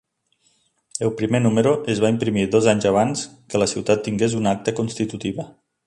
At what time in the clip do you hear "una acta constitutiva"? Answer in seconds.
4.41-5.49